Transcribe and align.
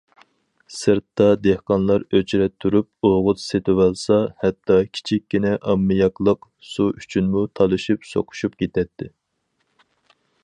سىرتتا 0.75 1.25
دېھقانلار 1.47 2.05
ئۆچرەت 2.19 2.53
تۇرۇپ 2.65 3.09
ئوغۇت 3.09 3.43
سېتىۋالسا، 3.43 4.17
ھەتتا 4.45 4.79
كىچىككىنە 4.97 5.53
ئاممىياكلىق 5.73 6.49
سۇ 6.71 6.89
ئۈچۈنمۇ 7.03 7.47
تالىشىپ 7.61 8.09
سوقۇشۇپ 8.15 8.57
كېتەتتى. 8.65 9.11